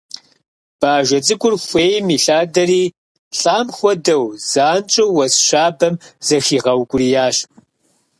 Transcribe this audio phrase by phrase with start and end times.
[0.79, 2.83] Бажэ цӀыкӀур хуейм илъадэри,
[3.39, 7.37] лӀам хуэдэу, занщӀэу уэс щабэм зыхигъэукӀуриящ.